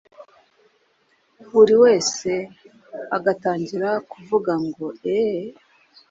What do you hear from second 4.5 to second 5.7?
ngo eeee